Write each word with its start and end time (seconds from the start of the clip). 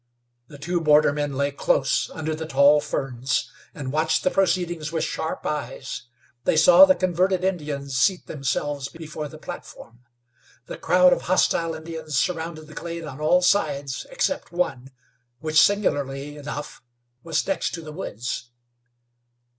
The 0.47 0.57
two 0.57 0.81
bordermen 0.81 1.33
lay 1.37 1.51
close 1.51 2.09
under 2.09 2.33
the 2.33 2.47
tall 2.47 2.81
ferns 2.81 3.47
and 3.71 3.91
watched 3.91 4.23
the 4.23 4.31
proceedings 4.31 4.91
with 4.91 5.03
sharp 5.03 5.45
eyes. 5.45 6.07
They 6.43 6.57
saw 6.57 6.85
the 6.85 6.95
converted 6.95 7.43
Indians 7.43 7.95
seat 7.97 8.25
themselves 8.25 8.89
before 8.89 9.27
the 9.27 9.37
platform. 9.37 9.99
The 10.65 10.79
crowd 10.79 11.13
of 11.13 11.21
hostile 11.29 11.75
Indians 11.75 12.17
surrounded 12.17 12.65
the 12.65 12.73
glade 12.73 13.03
on 13.03 13.21
all 13.21 13.43
sides, 13.43 14.07
except 14.09 14.51
on, 14.51 14.89
which, 15.37 15.61
singularly 15.61 16.35
enough, 16.35 16.81
was 17.23 17.45
next 17.45 17.71
to 17.75 17.81
the 17.83 17.91
woods. 17.93 18.49